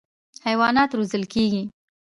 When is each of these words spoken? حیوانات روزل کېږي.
حیوانات 0.45 0.89
روزل 0.97 1.23
کېږي. 1.33 1.63